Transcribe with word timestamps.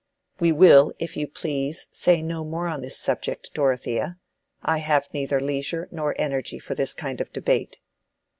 "We 0.39 0.51
will, 0.51 0.91
if 0.97 1.15
you 1.15 1.27
please, 1.27 1.85
say 1.91 2.23
no 2.23 2.43
more 2.43 2.67
on 2.67 2.81
this 2.81 2.97
subject, 2.97 3.51
Dorothea. 3.53 4.17
I 4.63 4.79
have 4.79 5.07
neither 5.13 5.39
leisure 5.39 5.87
nor 5.91 6.15
energy 6.17 6.57
for 6.57 6.73
this 6.73 6.95
kind 6.95 7.21
of 7.21 7.31
debate." 7.31 7.77